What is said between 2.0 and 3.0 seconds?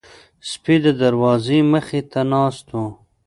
ته ناست وو.